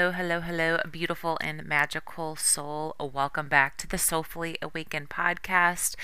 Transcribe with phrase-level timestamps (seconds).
[0.00, 2.96] Hello, hello, hello, beautiful and magical soul.
[2.98, 5.94] Welcome back to the Soulfully Awakened podcast.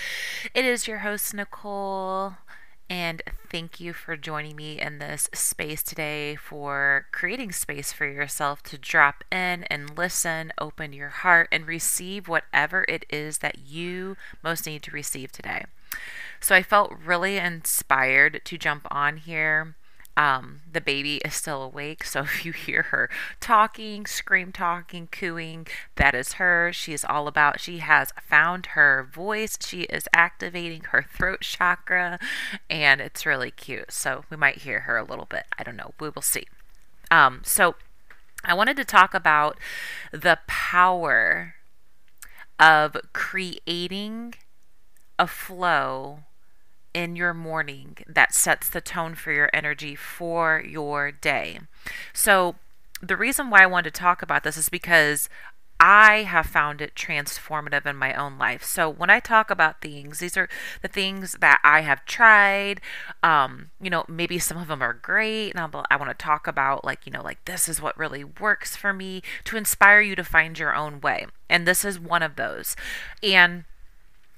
[0.53, 2.35] It is your host, Nichol,
[2.91, 8.61] and thank you for joining me in this space today for creating space for yourself
[8.65, 14.15] to drop in and listen, open your heart, and receive whatever it is that you
[14.43, 15.65] most need to receive today.
[16.39, 19.73] So I felt really inspired to jump on here
[20.17, 25.67] um, the baby is still awake, so if you hear her talking, scream talking, cooing,
[25.95, 26.71] that is her.
[26.73, 29.57] She is all about, she has found her voice.
[29.63, 32.19] She is activating her throat chakra,
[32.69, 33.91] and it's really cute.
[33.91, 35.45] So we might hear her a little bit.
[35.57, 35.93] I don't know.
[35.99, 36.47] We will see.
[37.11, 37.75] Um, so
[38.43, 39.57] I wanted to talk about
[40.11, 41.55] the power
[42.59, 44.33] of creating
[45.19, 46.23] a flow
[46.93, 51.59] in your morning that sets the tone for your energy for your day.
[52.13, 52.55] So,
[53.01, 55.29] the reason why I wanted to talk about this is because
[55.79, 58.63] I have found it transformative in my own life.
[58.63, 60.49] So when I talk about things, these are
[60.81, 62.81] the things that I have tried.
[63.21, 66.47] Um, you know, maybe some of them are great, and I'll, I want to talk
[66.47, 70.15] about like you know, like this is what really works for me to inspire you
[70.15, 71.27] to find your own way.
[71.47, 72.75] And this is one of those.
[73.21, 73.65] And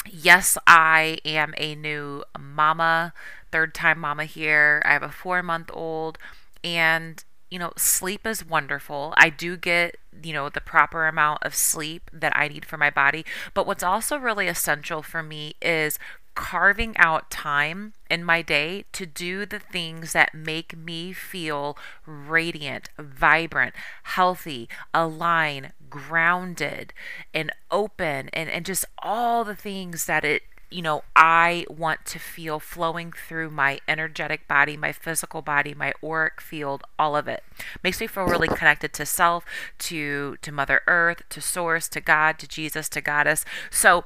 [0.07, 3.13] yes, I am a new mama,
[3.51, 4.81] third time mama here.
[4.85, 6.17] I have a four month old,
[6.63, 9.13] and you know, sleep is wonderful.
[9.17, 12.91] I do get, you know, the proper amount of sleep that I need for my
[12.91, 13.25] body.
[13.55, 15.97] But what's also really essential for me is
[16.39, 22.87] carving out time in my day to do the things that make me feel radiant,
[22.97, 26.93] vibrant, healthy, aligned, grounded,
[27.33, 32.19] and open, and, and just all the things that it you know, I want to
[32.19, 37.43] feel flowing through my energetic body, my physical body, my auric field, all of it.
[37.83, 39.43] Makes me feel really connected to self,
[39.79, 43.45] to to Mother Earth, to Source, to God, to Jesus, to Goddess.
[43.71, 44.05] So,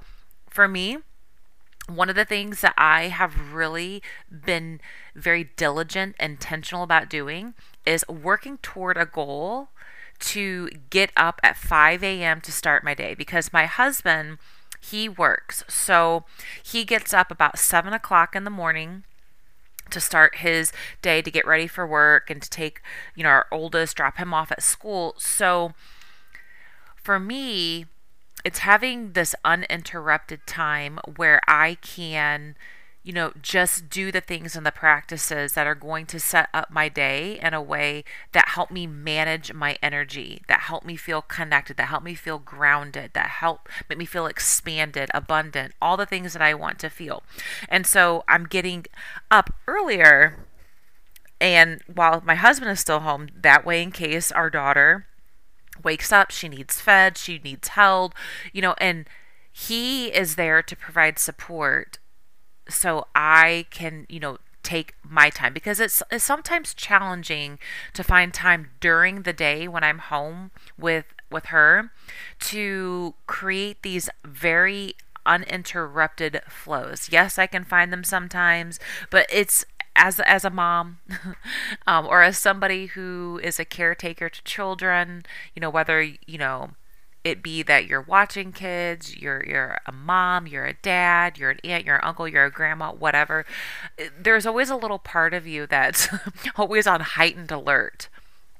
[0.50, 1.00] for me,
[1.88, 4.80] one of the things that I have really been
[5.16, 7.54] very diligent, and intentional about doing
[7.86, 9.70] is working toward a goal
[10.20, 12.40] to get up at 5 a.m.
[12.42, 14.38] to start my day because my husband,
[14.80, 15.64] he works.
[15.68, 16.24] So
[16.62, 19.04] he gets up about 7 o'clock in the morning
[19.90, 22.82] to start his day to get ready for work and to take,
[23.16, 25.16] you know, our oldest, drop him off at school.
[25.18, 25.74] So
[26.96, 27.86] for me,
[28.44, 32.56] it's having this uninterrupted time where I can,
[33.02, 36.70] you know, just do the things and the practices that are going to set up
[36.70, 41.22] my day in a way that help me manage my energy, that help me feel
[41.22, 46.06] connected, that help me feel grounded, that help make me feel expanded, abundant, all the
[46.06, 47.24] things that I want to feel.
[47.70, 48.86] And so I'm getting
[49.32, 50.48] up earlier
[51.44, 55.08] and while my husband is still home, that way in case our daughter
[55.84, 58.14] wakes up, she needs fed, she needs held,
[58.52, 59.06] you know, and
[59.52, 62.00] he is there to provide support
[62.70, 67.60] so I can, you know, take my time because it's, it's sometimes challenging
[67.94, 71.92] to find time during the day when I'm home with with her
[72.40, 74.96] to create these very
[75.26, 77.10] uninterrupted flows.
[77.12, 78.80] Yes, I can find them sometimes,
[79.10, 81.00] but it's as as a mom
[81.88, 85.24] um, or as somebody who is a caretaker to children
[85.56, 86.72] you know whether you know
[87.24, 91.60] it be that you're watching kids you're you're a mom you're a dad you're an
[91.64, 93.46] aunt you're an uncle you're a grandma whatever
[94.20, 96.08] there's always a little part of you that's
[96.56, 98.10] always on heightened alert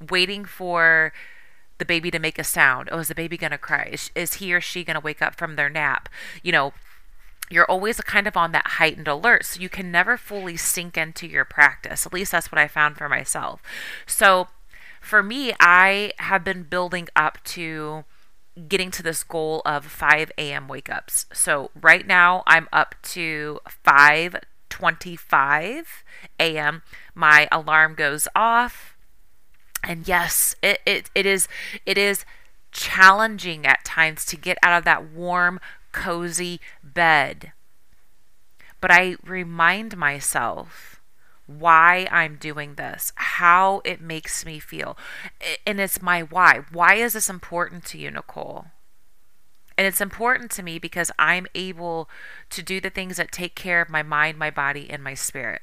[0.10, 1.12] waiting for
[1.78, 2.90] the baby to make a sound.
[2.92, 3.90] Oh is the baby going to cry?
[3.92, 6.10] Is, is he or she going to wake up from their nap?
[6.42, 6.74] You know
[7.54, 9.46] you're always kind of on that heightened alert.
[9.46, 12.06] So you can never fully sink into your practice.
[12.06, 13.62] At least that's what I found for myself.
[14.06, 14.48] So
[15.02, 18.06] for me, I have been building up to
[18.68, 20.68] getting to this goal of 5 a.m.
[20.68, 21.26] wake ups.
[21.34, 25.86] So right now I'm up to 5:25
[26.40, 26.82] a.m.
[27.14, 28.96] My alarm goes off.
[29.84, 31.48] And yes, it, it, it is
[31.86, 32.26] it is
[32.72, 35.60] challenging at times to get out of that warm,
[35.94, 37.54] cozy bed.
[38.82, 41.02] But I remind myself
[41.46, 44.98] why I'm doing this, how it makes me feel.
[45.66, 46.64] And it's my why.
[46.72, 48.68] Why is this important to you, Nichol?
[49.78, 52.10] And it's important to me because I'm able
[52.52, 55.62] to do the things that take care of my mind, my body, and my spirit.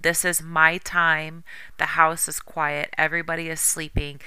[0.00, 1.42] This is my time.
[1.78, 2.90] The house is quiet.
[2.96, 4.20] Everybody is sleeping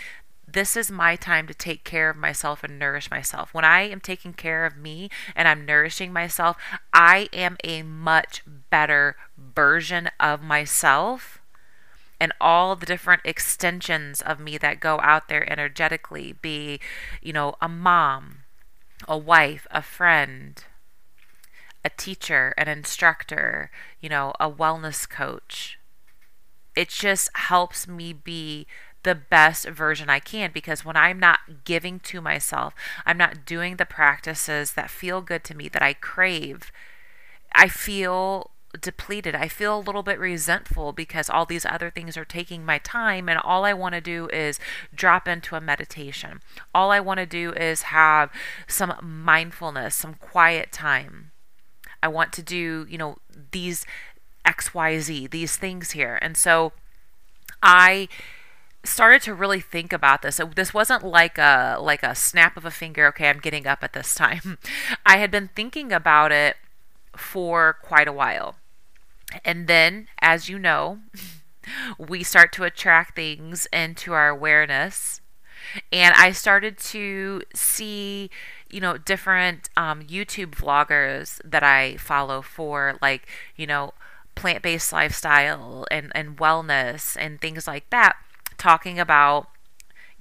[0.54, 3.54] this is my time to take care of myself and nourish myself.
[3.54, 6.58] When I am taking care of me and I'm nourishing myself,
[6.94, 11.40] I am a much better version of myself
[12.20, 16.80] and all the different extensions of me that go out there energetically be,
[17.22, 18.40] you know, a mom,
[19.08, 20.64] a wife, a friend,
[21.86, 23.72] a teacher, an instructor,
[24.02, 25.80] you know, a wellness coach.
[26.76, 28.68] It just helps me be
[29.04, 32.74] the best version I can because when I'm not giving to myself,
[33.06, 36.72] I'm not doing the practices that feel good to me, that I crave,
[37.54, 39.36] I feel depleted.
[39.36, 43.28] I feel a little bit resentful because all these other things are taking my time,
[43.28, 44.60] and all I want to do is
[44.94, 46.42] drop into a meditation.
[46.74, 48.32] All I want to do is have
[48.68, 51.32] some mindfulness, some quiet time.
[52.02, 53.18] I want to do, you know,
[53.52, 53.86] these
[54.46, 56.20] XYZ, these things here.
[56.22, 56.74] And so
[57.62, 58.08] I
[58.84, 60.40] started to really think about this.
[60.56, 63.94] This wasn't like a like a snap of a finger, okay, I'm getting up at
[63.94, 64.58] this time.
[65.06, 66.58] I had been thinking about it
[67.16, 68.56] for quite a while.
[69.46, 71.00] And then, as you know,
[72.00, 75.22] we start to attract things into our awareness.
[75.92, 78.32] And I started to see,
[78.70, 83.94] you know, different um, YouTube vloggers that I follow for, like, you know,
[84.36, 88.16] plant based lifestyle and, and wellness and things like that,
[88.60, 89.48] talking about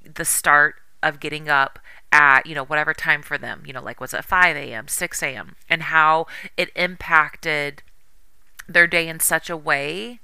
[0.02, 1.78] the start of getting up
[2.10, 5.22] at you know whatever time for them you know like was it 5 a.m 6
[5.22, 6.26] a.m and how
[6.56, 7.82] it impacted
[8.66, 10.20] their day in such a way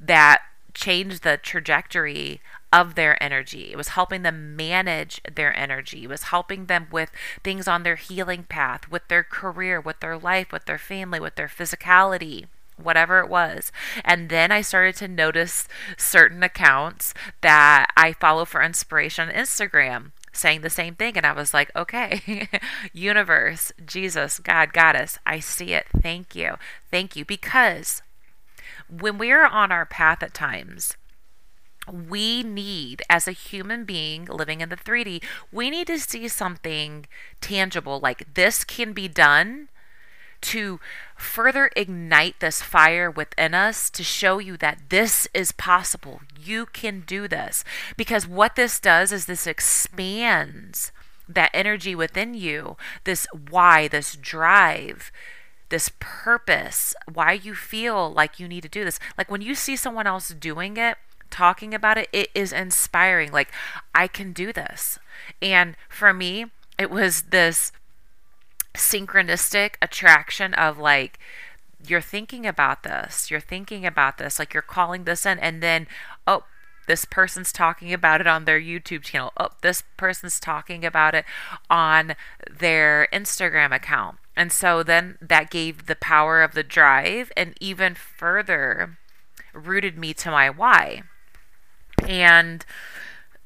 [0.00, 0.40] that
[0.74, 2.40] changed the trajectory
[2.72, 3.72] of their energy.
[3.72, 6.04] It was helping them manage their energy.
[6.04, 7.10] It was helping them with
[7.42, 11.36] things on their healing path, with their career, with their life, with their family, with
[11.36, 12.46] their physicality,
[12.78, 13.72] whatever it was.
[14.04, 20.12] And then I started to notice certain accounts that I follow for inspiration on Instagram
[20.32, 21.16] saying the same thing.
[21.16, 22.48] And I was like, okay,
[22.92, 25.86] universe, Jesus, God, Goddess, I see it.
[26.00, 26.54] Thank you.
[26.90, 27.24] Thank you.
[27.24, 28.02] Because
[28.88, 30.96] when we're on our path at times,
[31.92, 37.06] we need, as a human being living in the 3D, we need to see something
[37.40, 39.68] tangible like this can be done
[40.40, 40.80] to
[41.16, 46.20] further ignite this fire within us to show you that this is possible.
[46.40, 47.64] You can do this.
[47.96, 50.92] Because what this does is this expands
[51.28, 55.12] that energy within you, this why, this drive,
[55.68, 58.98] this purpose, why you feel like you need to do this.
[59.16, 60.96] Like when you see someone else doing it,
[61.30, 63.32] talking about it, it is inspiring.
[63.32, 63.52] Like,
[63.94, 64.98] I can do this.
[65.42, 66.46] And for me,
[66.78, 67.72] it was this
[68.78, 71.18] synchronistic attraction of like
[71.86, 75.86] you're thinking about this you're thinking about this like you're calling this in and then
[76.26, 76.44] oh
[76.88, 79.32] this person's talking about it on their YouTube channel.
[79.36, 81.24] Oh, this person's talking about it
[81.70, 82.14] on
[82.50, 84.16] their Instagram account.
[84.34, 88.96] And so then that gave the power of the drive and even further
[89.52, 91.02] rooted me to my why.
[92.06, 92.64] And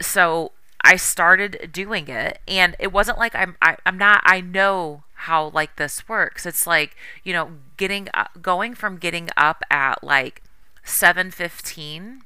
[0.01, 0.53] so
[0.85, 4.41] I started doing it and it wasn't like I'm I, am i am not I
[4.41, 6.47] know how like this works.
[6.47, 10.43] It's like, you know, getting uh, going from getting up at like
[10.85, 12.23] 7:15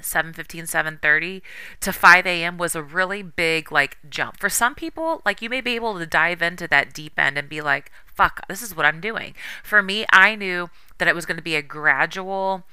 [0.00, 1.42] 7:15 7:30
[1.80, 2.58] to 5 a.m.
[2.58, 4.38] was a really big like jump.
[4.38, 7.48] For some people, like you may be able to dive into that deep end and
[7.48, 11.26] be like, "Fuck, this is what I'm doing." For me, I knew that it was
[11.26, 12.64] going to be a gradual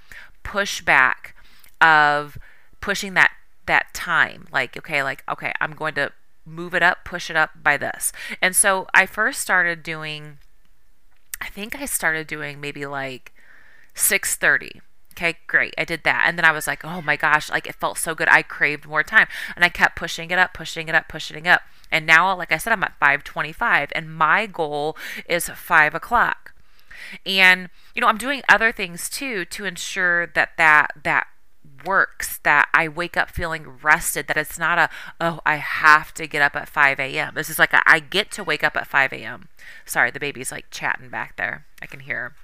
[0.43, 1.33] pushback
[1.81, 2.37] of
[2.81, 3.31] pushing that
[3.65, 4.47] that time.
[4.51, 6.11] Like, okay, like okay, I'm going to
[6.47, 8.11] move it up, push it up by this.
[8.41, 10.39] And so I first started doing
[11.39, 13.33] I think I started doing maybe like
[13.93, 14.81] 6:30.
[15.13, 15.73] Okay, great.
[15.77, 16.25] I did that.
[16.27, 18.27] And then I was like, "Oh my gosh, like it felt so good.
[18.29, 21.49] I craved more time." And I kept pushing it up, pushing it up, pushing it
[21.49, 21.61] up.
[21.91, 26.53] And now, like I said, I'm at 525 and my goal is 5 o'clock.
[27.25, 31.27] And, you know, I'm doing other things too to ensure that that, that
[31.85, 36.27] works that I wake up feeling rested, that it's not a, oh, I have to
[36.27, 37.33] get up at 5 a.m.
[37.35, 39.49] This is like, a, I get to wake up at 5 a.m.
[39.85, 41.65] Sorry, the baby's like chatting back there.
[41.81, 42.35] I can hear her.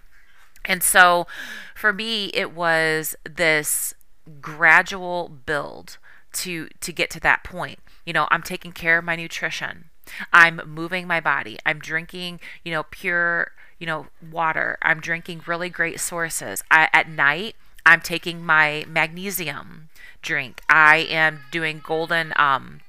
[0.66, 1.28] And so
[1.75, 3.94] for me, it was this
[4.42, 5.98] gradual build
[6.34, 7.80] to to get to that point.
[8.06, 9.90] You know, I'm taking care of my nutrition.
[10.32, 11.58] I'm moving my body.
[11.66, 14.78] I'm drinking, you know, pure, you know, water.
[14.82, 16.63] I'm drinking really great sources.
[16.70, 19.90] I, at night, I'm taking my magnesium
[20.22, 20.62] drink.
[20.70, 22.82] I am doing golden um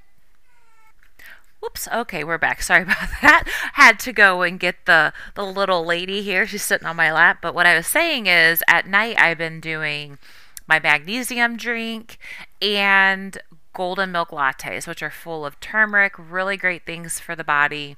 [1.64, 1.88] Whoops.
[1.90, 2.60] Okay, we're back.
[2.62, 3.44] Sorry about that.
[3.72, 6.46] Had to go and get the the little lady here.
[6.46, 7.38] She's sitting on my lap.
[7.40, 10.18] But what I was saying is at night I've been doing
[10.66, 12.18] my magnesium drink
[12.60, 13.38] and
[13.72, 17.96] golden milk lattes, which are full of turmeric, really great things for the body,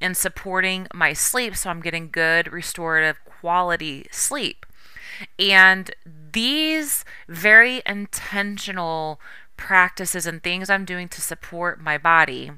[0.00, 4.66] and supporting my sleep so I'm getting good restorative quality sleep.
[5.38, 5.90] And
[6.32, 9.20] these very intentional
[9.56, 12.50] practices and things I'm doing to support my body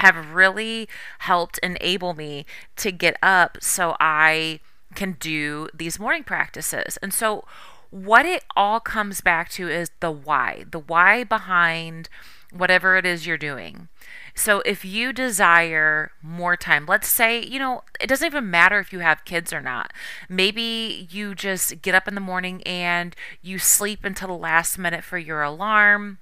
[0.00, 0.88] have really
[1.20, 4.60] helped enable me to get up so I
[4.94, 6.98] can do these morning practices.
[7.02, 7.44] And so,
[7.90, 12.08] what it all comes back to is the why, the why behind
[12.52, 13.88] whatever it is you're doing.
[14.34, 18.92] So if you desire more time, let's say, you know, it doesn't even matter if
[18.92, 19.92] you have kids or not.
[20.28, 25.04] Maybe you just get up in the morning and you sleep until the last minute
[25.04, 26.18] for your alarm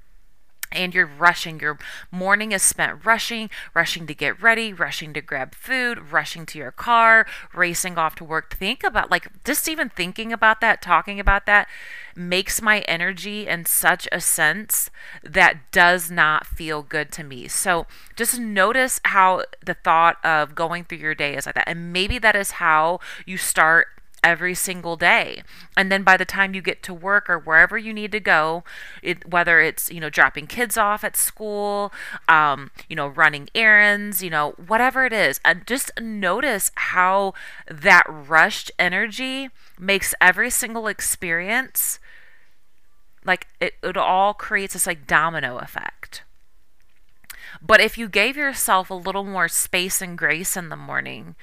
[0.75, 1.61] and you're rushing.
[1.61, 1.79] Your
[2.11, 6.71] morning is spent rushing, rushing to get ready, rushing to grab food, rushing to your
[6.73, 8.55] car, racing off to work.
[8.55, 11.69] Think about, like, just even thinking about that, talking about that
[12.15, 14.91] makes my energy in such a sense
[15.23, 17.49] that does not feel good to me.
[17.49, 17.87] So
[18.17, 21.69] just notice how the thought of going through your day is like that.
[21.69, 23.89] And maybe that is how you start
[24.23, 25.43] every single day.
[25.77, 28.65] And then by the time you get to work or wherever you need to go,
[29.03, 31.93] it, whether it's, you know, dropping kids off at school,
[32.29, 37.35] um, you know, running errands, you know, whatever it is, and just notice how
[37.69, 39.49] that rushed energy
[39.79, 41.99] makes every single experience
[43.25, 46.23] like it, it all creates this like domino effect.
[47.61, 51.37] But if you gave yourself a little more space and grace in the morning,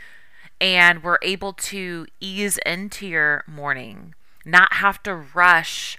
[0.61, 4.13] and we're able to ease into your morning
[4.45, 5.97] not have to rush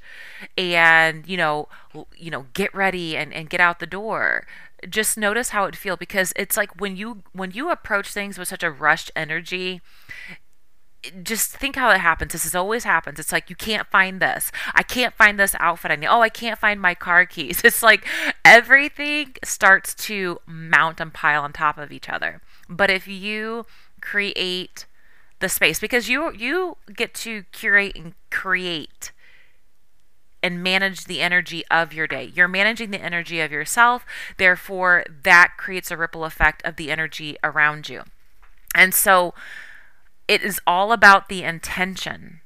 [0.57, 1.69] and you know
[2.17, 4.47] you know get ready and, and get out the door
[4.89, 8.49] just notice how it feel because it's like when you when you approach things with
[8.49, 9.81] such a rushed energy
[11.23, 12.33] just think how it happens.
[12.33, 13.19] This is always happens.
[13.19, 14.53] It's like you can't find this.
[14.75, 16.07] I can't find this outfit I need.
[16.09, 17.63] Oh, I can't find my car keys.
[17.71, 18.07] It's like
[18.45, 22.43] everything starts to mount and pile on top of each other.
[22.69, 23.65] But if you
[24.01, 24.87] create
[25.41, 29.13] the space because you you get to curate and create
[30.43, 32.31] and manage the energy of your day.
[32.35, 34.07] You're managing the energy of yourself,
[34.39, 38.05] therefore that creates a ripple effect of the energy around you.
[38.75, 39.35] And so
[40.29, 42.41] it is all about the intention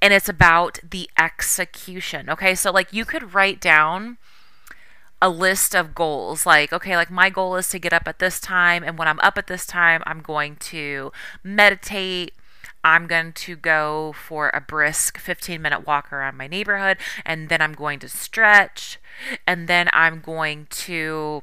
[0.00, 2.30] and it's about the execution.
[2.30, 2.54] Okay?
[2.54, 4.18] So like you could write down
[5.24, 6.44] a list of goals.
[6.44, 9.18] Like okay like my goal is to get up at this time and when i'm
[9.20, 11.10] up at this time i'm going to
[11.42, 12.34] meditate.
[12.86, 17.62] I'm going to go for a brisk 15 minute walk around my neighborhood and then
[17.62, 18.98] i'm going to stretch
[19.46, 21.42] and then i'm going to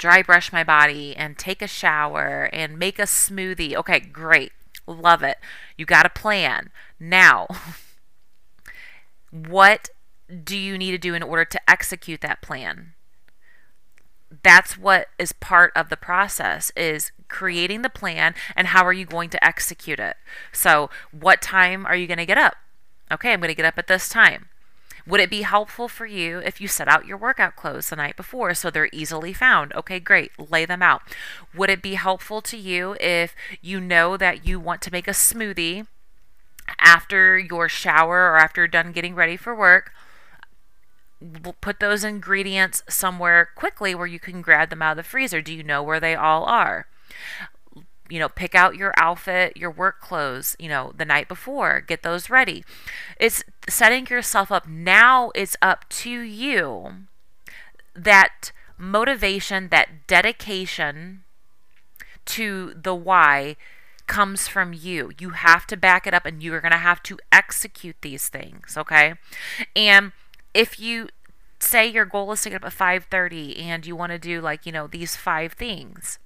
[0.00, 3.74] dry brush my body and take a shower and make a smoothie.
[3.74, 4.50] Okay great.
[4.86, 5.36] Love it.
[5.76, 6.70] You got a plan.
[6.98, 7.46] Now
[9.30, 9.90] what
[10.44, 12.94] do you need to do in order to execute that plan?
[14.42, 19.04] That's what is part of the process is creating the plan and how are you
[19.04, 20.16] going to execute it?
[20.52, 22.54] So, what time are you going to get up?
[23.10, 24.48] Okay, I'm going to get up at this time.
[25.06, 28.16] Would it be helpful for you if you set out your workout clothes the night
[28.16, 29.72] before so they're easily found?
[29.74, 30.30] Okay, great.
[30.38, 31.02] Lay them out.
[31.54, 35.12] Would it be helpful to you if you know that you want to make a
[35.12, 35.86] smoothie
[36.78, 39.92] after your shower or after you're done getting ready for work?
[41.60, 45.42] Put those ingredients somewhere quickly where you can grab them out of the freezer.
[45.42, 46.86] Do you know where they all are?
[48.08, 52.02] You know, pick out your outfit, your work clothes, you know, the night before, get
[52.02, 52.64] those ready.
[53.18, 54.66] It's setting yourself up.
[54.66, 57.06] Now it's up to you
[57.94, 61.22] that motivation, that dedication
[62.26, 63.56] to the why
[64.06, 65.12] comes from you.
[65.20, 68.28] You have to back it up and you are going to have to execute these
[68.28, 69.14] things, okay?
[69.76, 70.12] And
[70.54, 71.08] if you
[71.58, 74.66] say your goal is to get up at 5:30 and you want to do like,
[74.66, 76.18] you know, these five things.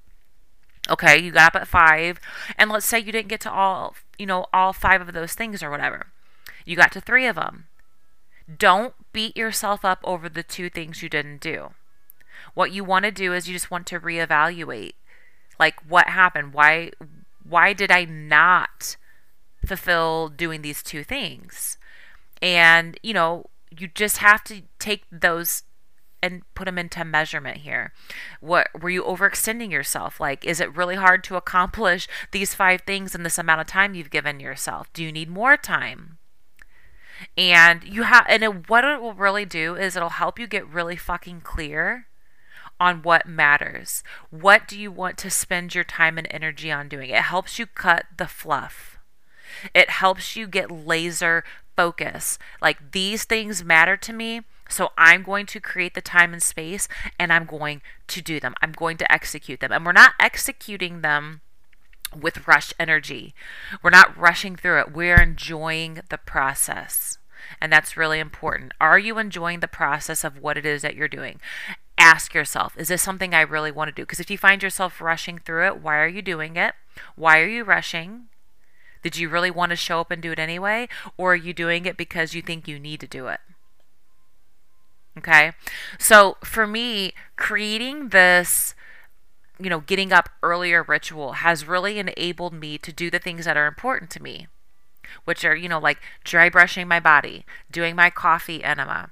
[0.88, 2.20] Okay, you got up at 5
[2.58, 5.62] and let's say you didn't get to all, you know, all 5 of those things
[5.62, 6.08] or whatever.
[6.66, 7.66] You got to 3 of them.
[8.58, 11.70] Don't beat yourself up over the two things you didn't do.
[12.52, 14.92] What you want to do is you just want to reevaluate.
[15.58, 16.52] Like what happened?
[16.52, 16.90] Why
[17.42, 18.96] why did I not
[19.64, 21.78] fulfill doing these two things?
[22.42, 23.46] And, you know,
[23.78, 25.62] you just have to take those
[26.22, 27.92] and put them into measurement here.
[28.40, 30.18] What were you overextending yourself?
[30.18, 33.94] Like, is it really hard to accomplish these five things in this amount of time
[33.94, 34.90] you've given yourself?
[34.94, 36.16] Do you need more time?
[37.36, 40.66] And you have, and it, what it will really do is it'll help you get
[40.66, 42.06] really fucking clear
[42.80, 44.02] on what matters.
[44.30, 47.10] What do you want to spend your time and energy on doing?
[47.10, 48.98] It helps you cut the fluff.
[49.74, 51.44] It helps you get laser
[51.76, 52.38] focus.
[52.60, 54.42] Like these things matter to me.
[54.68, 56.88] So I'm going to create the time and space
[57.18, 58.54] and I'm going to do them.
[58.62, 59.72] I'm going to execute them.
[59.72, 61.42] And we're not executing them
[62.20, 63.34] with rush energy.
[63.82, 67.18] We're not rushing through it, we're enjoying the process.
[67.60, 68.72] And that's really important.
[68.80, 71.40] Are you enjoying the process of what it is that you're doing?
[71.98, 74.02] Ask yourself, is this something I really want to do?
[74.02, 76.74] Because if you find yourself rushing through it, why are you doing it?
[77.16, 78.28] Why are you rushing?
[79.04, 80.88] Did you really want to show up and do it anyway?
[81.16, 83.38] Or are you doing it because you think you need to do it?
[85.16, 85.52] Okay.
[85.98, 88.74] So for me, creating this
[89.58, 93.56] you know, getting up earlier ritual has really enabled me to do the things that
[93.56, 94.48] are important to me,
[95.24, 99.10] which are, you know, like dry brushing my body, doing my coffee enema.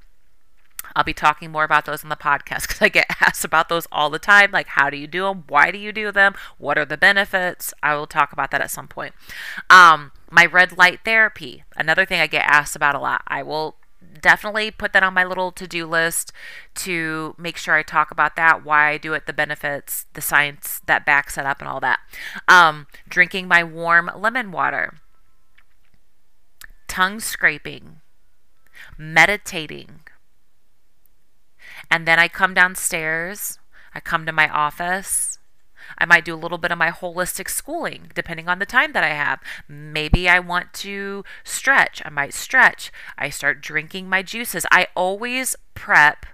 [0.94, 3.87] I'll be talking more about those on the podcast because I get asked about those
[3.92, 4.50] all the time.
[4.50, 5.44] Like, how do you do them?
[5.49, 6.34] Why do you do them?
[6.58, 7.72] What are the benefits?
[7.82, 9.14] I will talk about that at some point.
[9.70, 13.22] Um, my red light therapy, another thing I get asked about a lot.
[13.26, 13.76] I will
[14.20, 16.32] definitely put that on my little to do list
[16.75, 20.80] to make sure I talk about that, why I do it, the benefits, the science
[20.87, 22.00] that backs it up, and all that.
[22.49, 24.94] Um, drinking my warm lemon water,
[26.88, 28.00] tongue scraping,
[28.96, 30.00] meditating.
[31.92, 33.58] And then I come downstairs,
[33.94, 35.38] I come to my office,
[35.99, 39.04] I might do a little bit of my holistic schooling depending on the time that
[39.04, 39.40] I have.
[39.68, 42.00] Maybe I want to stretch.
[42.02, 42.90] I might stretch.
[43.18, 44.64] I start drinking my juices.
[44.72, 46.25] I always prep.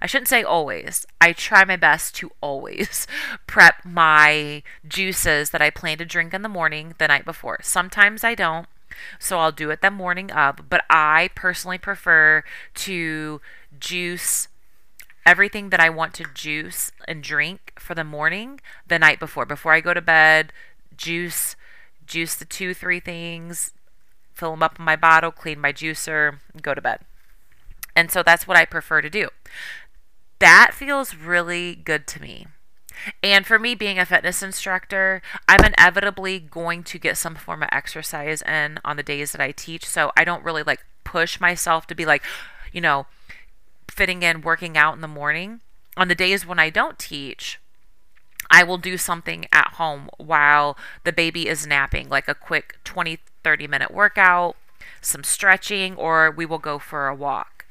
[0.00, 1.06] I shouldn't say always.
[1.20, 3.06] I try my best to always
[3.46, 7.58] prep my juices that I plan to drink in the morning the night before.
[7.60, 8.68] Sometimes I don't.
[9.18, 12.42] So I'll do it the morning of, but I personally prefer
[12.76, 13.42] to
[13.78, 14.48] juice
[15.28, 19.44] everything that I want to juice and drink for the morning the night before.
[19.44, 20.54] Before I go to bed,
[20.96, 21.54] juice,
[22.06, 23.72] juice the two, three things,
[24.32, 27.00] fill them up in my bottle, clean my juicer, go to bed.
[27.94, 29.28] And so that's what I prefer to do.
[30.38, 32.46] That feels really good to me.
[33.22, 37.68] And for me, being a fitness instructor, I'm inevitably going to get some form of
[37.70, 39.84] exercise in on the days that I teach.
[39.84, 42.22] So I don't really like push myself to be like,
[42.72, 43.06] you know,
[43.90, 45.60] fitting in working out in the morning.
[45.96, 47.58] On the days when I don't teach,
[48.50, 53.18] I will do something at home while the baby is napping, like a quick 20,
[53.42, 54.56] 30 minute workout,
[55.00, 57.66] some stretching, or we will go for a walk.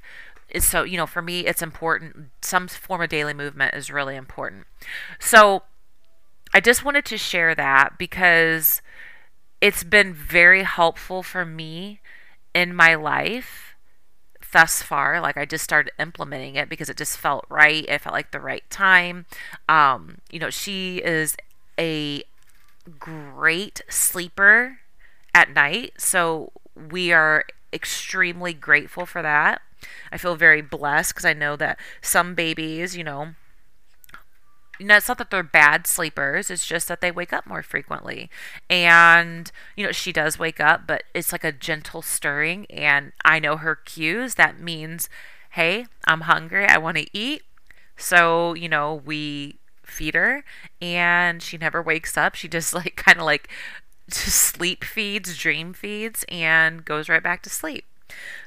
[0.60, 2.30] So, you know, for me, it's important.
[2.41, 4.65] Some form of daily movement is really important.
[5.19, 5.63] So,
[6.53, 8.82] I just wanted to share that because
[9.60, 11.99] it's been very helpful for me
[12.53, 13.66] in my life
[14.58, 15.22] thus far.
[15.22, 17.86] Like I just started implementing it because it just felt right.
[17.88, 19.28] It felt like the right time.
[19.70, 21.38] Um, you know, she is
[21.78, 22.24] a
[23.00, 24.80] great sleeper
[25.36, 25.93] at night.
[26.00, 26.52] So
[26.89, 29.62] we are extremely grateful for that.
[30.12, 33.36] I feel very blessed because I know that some babies, you know,
[34.86, 36.52] know, it's not that they're bad sleepers.
[36.52, 38.30] It's just that they wake up more frequently.
[38.70, 42.66] And, you know, she does wake up, but it's like a gentle stirring.
[42.68, 44.36] And I know her cues.
[44.36, 45.10] That means,
[45.52, 46.66] hey, I'm hungry.
[46.66, 47.44] I want to eat.
[47.96, 50.44] So, you know, we feed her
[50.82, 52.36] and she never wakes up.
[52.36, 53.50] She just like kind of like
[54.10, 57.86] sleep feeds, dream feeds, and goes right back to sleep.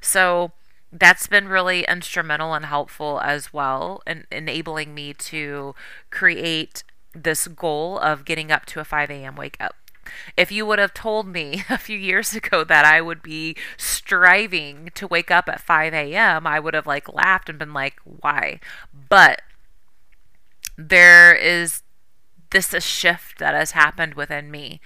[0.00, 0.52] So,
[0.92, 5.74] that's been really instrumental and helpful as well in enabling me to
[6.10, 6.82] create
[7.14, 9.36] this goal of getting up to a 5 a.m.
[9.36, 9.76] wake up.
[10.36, 14.90] If you would have told me a few years ago that I would be striving
[14.94, 18.60] to wake up at 5 a.m., I would have like laughed and been like, why?
[19.08, 19.42] But
[20.76, 21.82] there is
[22.50, 24.80] this a shift that has happened within me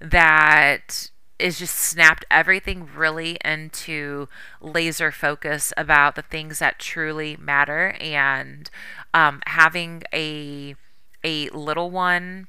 [0.00, 1.09] that
[1.40, 4.28] is just snapped everything really into
[4.60, 7.96] laser focus about the things that truly matter.
[8.00, 8.70] And
[9.14, 10.74] um, having a
[11.22, 12.48] a little one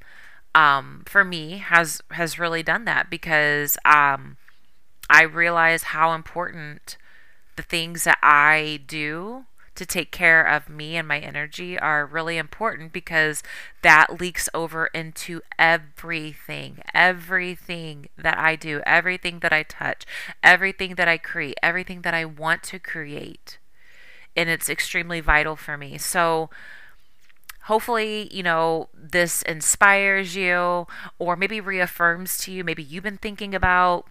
[0.55, 4.37] um, for me has has really done that because um,
[5.09, 6.97] I realize how important
[7.55, 12.37] the things that I do to take care of me and my energy are really
[12.37, 13.41] important because
[13.81, 20.05] that leaks over into everything, everything that I do, everything that I touch,
[20.43, 23.57] everything that I create, everything that I want to create.
[24.35, 25.97] And it's extremely vital for me.
[25.97, 26.49] So,
[27.63, 30.87] hopefully, you know, this inspires you
[31.19, 32.63] or maybe reaffirms to you.
[32.63, 34.07] Maybe you've been thinking about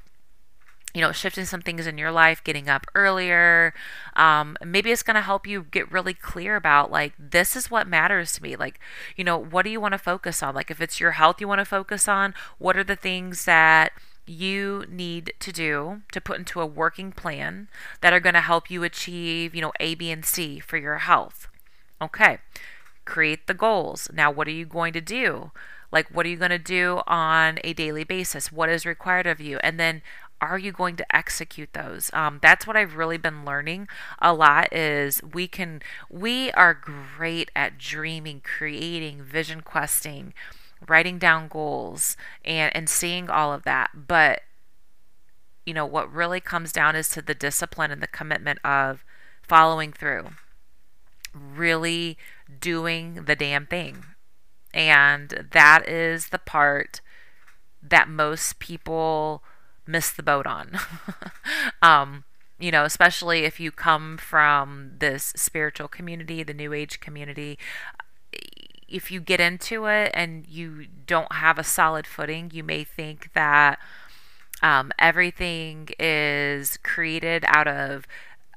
[0.94, 3.72] you know, shifting some things in your life, getting up earlier.
[4.16, 7.86] Um, maybe it's going to help you get really clear about like, this is what
[7.86, 8.56] matters to me.
[8.56, 8.80] Like,
[9.16, 10.54] you know, what do you want to focus on?
[10.54, 13.92] Like, if it's your health you want to focus on, what are the things that
[14.26, 17.68] you need to do to put into a working plan
[18.00, 20.98] that are going to help you achieve, you know, A, B, and C for your
[20.98, 21.48] health?
[22.02, 22.38] Okay.
[23.04, 24.08] Create the goals.
[24.12, 25.52] Now, what are you going to do?
[25.92, 28.52] Like, what are you going to do on a daily basis?
[28.52, 29.58] What is required of you?
[29.62, 30.02] And then
[30.40, 32.10] are you going to execute those?
[32.12, 33.88] Um, that's what i've really been learning
[34.20, 40.32] a lot is we can we are great at dreaming creating vision questing
[40.88, 43.90] writing down goals and and seeing all of that.
[44.06, 44.42] But
[45.66, 49.04] you know what really comes down is to the discipline and the commitment of
[49.42, 50.30] following through
[51.34, 52.16] really
[52.60, 54.04] doing the damn thing.
[54.72, 57.00] And that is the part
[57.82, 59.42] that most people
[59.90, 60.78] miss the boat on.
[61.82, 62.24] um,
[62.58, 67.58] you know, especially if you come from this spiritual community, the New Age community.
[68.88, 73.32] If you get into it and you don't have a solid footing, you may think
[73.34, 73.78] that
[74.62, 78.06] um, everything is created out of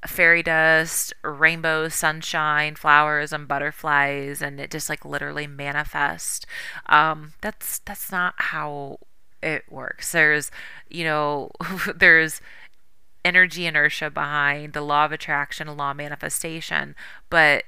[0.06, 6.46] fairy dust, rainbow sunshine, flowers, and butterflies, and it just like literally manifest.
[6.88, 9.00] Um, that's that's not how
[9.43, 10.12] it works.
[10.12, 10.51] There's,
[10.89, 11.51] you know,
[11.95, 12.41] there's
[13.25, 16.95] energy inertia behind the law of attraction, the law of manifestation,
[17.29, 17.63] but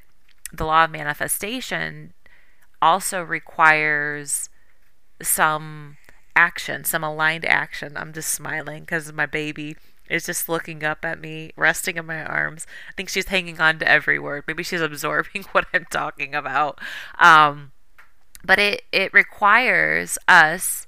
[0.52, 2.14] the law of manifestation
[2.82, 4.50] also requires
[5.22, 5.98] some
[6.36, 7.96] action, some aligned action.
[7.96, 9.76] I'm just smiling because my baby
[10.10, 12.68] is just looking up at me, resting in my arms.
[12.90, 14.44] I think she's hanging on to every word.
[14.48, 16.80] Maybe she's absorbing what I'm talking about.
[17.18, 17.72] Um,
[18.44, 20.85] but it, it requires us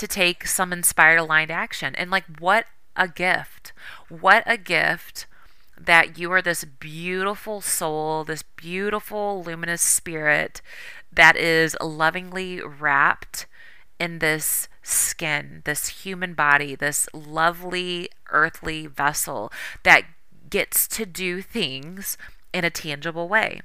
[0.00, 1.94] to take some inspired aligned action.
[1.94, 2.64] And like, what
[2.96, 3.72] a gift!
[4.08, 5.26] What a gift
[5.78, 10.62] that you are this beautiful soul, this beautiful luminous spirit
[11.12, 13.46] that is lovingly wrapped
[13.98, 20.04] in this skin, this human body, this lovely earthly vessel that
[20.48, 22.16] gets to do things
[22.52, 23.60] in a tangible way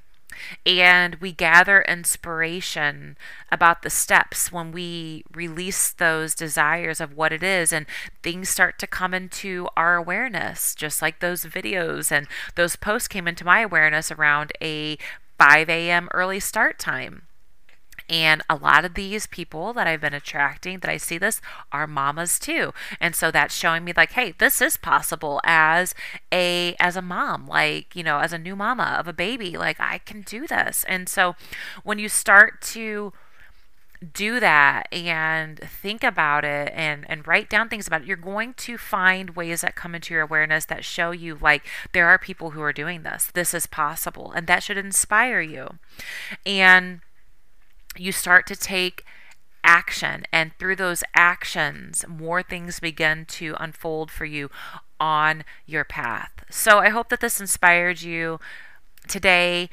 [0.64, 3.16] and we gather inspiration
[3.50, 7.86] about the steps when we release those desires of what it is and
[8.22, 13.28] things start to come into our awareness just like those videos and those posts came
[13.28, 14.96] into my awareness around a
[15.38, 17.22] 5 a.m early start time
[18.08, 21.40] and a lot of these people that I've been attracting that I see this
[21.72, 22.72] are mamas too.
[23.00, 25.94] And so that's showing me like, hey, this is possible as
[26.32, 29.80] a as a mom, like, you know, as a new mama of a baby, like
[29.80, 30.84] I can do this.
[30.88, 31.34] And so
[31.82, 33.12] when you start to
[34.12, 38.52] do that and think about it and and write down things about it you're going
[38.54, 42.50] to find ways that come into your awareness that show you like there are people
[42.50, 45.78] who are doing this this is possible and that should inspire you
[46.44, 47.00] and
[47.98, 49.04] you start to take
[49.64, 54.48] action and through those actions more things begin to unfold for you
[55.00, 58.38] on your path so i hope that this inspired you
[59.08, 59.68] today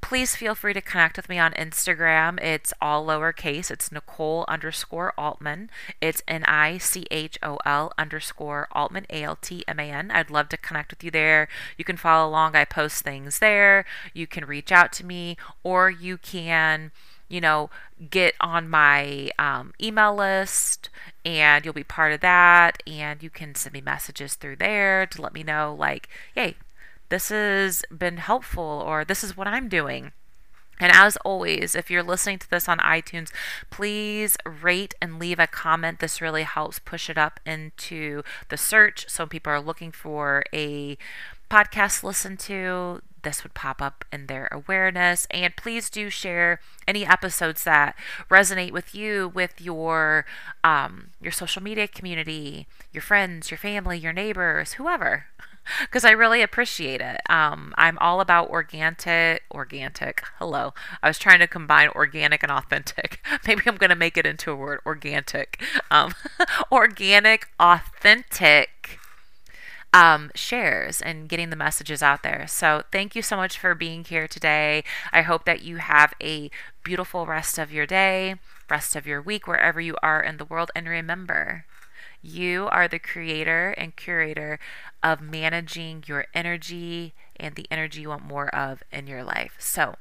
[0.00, 2.40] please feel free to connect with me on Instagram.
[2.42, 3.70] It's all lowercase.
[3.70, 5.70] It's Nichol underscore Altman.
[6.00, 10.10] It's N I C H O L underscore Altman, A L T M A N.
[10.10, 11.48] I'd love to connect with you there.
[11.76, 12.56] You can follow along.
[12.56, 13.84] I post things there.
[14.14, 16.90] You can reach out to me, or you can
[17.28, 17.70] you know,
[18.10, 20.88] get on my um, email list
[21.24, 22.82] and you'll be part of that.
[22.86, 26.56] And you can send me messages through there to let me know, like, hey,
[27.08, 30.12] this has been helpful or this is what I'm doing.
[30.80, 33.32] And as always, if you're listening to this on iTunes,
[33.68, 35.98] please rate and leave a comment.
[35.98, 39.08] This really helps push it up into the search.
[39.08, 40.96] So people are looking for a
[41.50, 45.26] podcast to listen to this would pop up in their awareness.
[45.30, 47.96] And please do share any episodes that
[48.30, 50.24] resonate with you, with your
[50.64, 55.26] um, your social media community, your friends, your family, your neighbors, whoever.
[55.82, 57.20] Because I really appreciate it.
[57.28, 60.22] Um, I'm all about organic, organic.
[60.38, 63.22] Hello, I was trying to combine organic and authentic.
[63.46, 65.62] Maybe I'm going to make it into a word, organic.
[65.90, 66.14] Um,
[66.72, 68.98] organic, authentic
[69.92, 72.46] um, shares and getting the messages out there.
[72.46, 74.84] So, thank you so much for being here today.
[75.12, 76.50] I hope that you have a
[76.84, 78.36] beautiful rest of your day,
[78.68, 80.70] rest of your week, wherever you are in the world.
[80.74, 81.64] And remember,
[82.20, 84.58] you are the creator and curator
[85.02, 89.54] of managing your energy and the energy you want more of in your life.
[89.58, 89.96] So,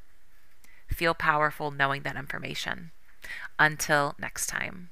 [0.87, 2.91] feel powerful knowing that information.
[3.59, 4.89] Until next time.